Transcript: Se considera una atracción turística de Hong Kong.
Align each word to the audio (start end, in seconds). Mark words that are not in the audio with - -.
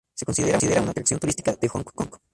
Se 0.15 0.25
considera 0.25 0.57
una 0.81 0.89
atracción 0.89 1.19
turística 1.19 1.53
de 1.55 1.67
Hong 1.69 1.83
Kong. 1.83 2.09